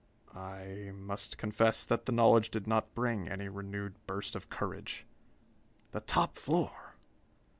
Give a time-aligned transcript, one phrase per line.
[0.33, 5.05] I must confess that the knowledge did not bring any renewed burst of courage!
[5.91, 6.95] The top floor!